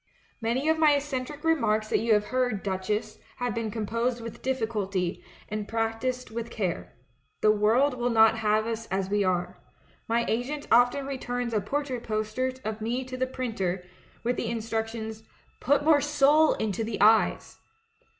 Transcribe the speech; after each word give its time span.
*"^Ianv 0.43 0.71
of 0.71 0.79
my 0.79 0.93
eccentric 0.95 1.43
remarks 1.43 1.89
that 1.89 1.99
you 1.99 2.15
have 2.15 2.25
heard. 2.33 2.63
Duchess, 2.63 3.19
have 3.37 3.53
been 3.53 3.69
composed 3.69 4.19
with 4.19 4.41
diffi 4.41 4.65
culty, 4.65 5.21
and 5.47 5.67
practised 5.67 6.31
with 6.31 6.49
care. 6.49 6.95
The 7.41 7.51
world 7.51 7.93
will 7.93 8.09
not 8.09 8.39
have 8.39 8.65
us 8.65 8.87
as 8.87 9.11
we 9.11 9.23
are. 9.23 9.59
^Iv 10.09 10.27
assent 10.41 10.67
often 10.71 11.05
returns 11.05 11.53
a 11.53 11.61
portrait 11.61 12.01
poster 12.03 12.51
of 12.65 12.81
me 12.81 13.03
to 13.05 13.15
the 13.15 13.27
printer, 13.27 13.83
with 14.23 14.37
the 14.37 14.47
in 14.49 14.57
structions, 14.57 15.21
'Put 15.59 15.83
more 15.83 16.01
soul 16.01 16.55
into 16.55 16.83
the 16.83 16.99
eyes'! 16.99 17.59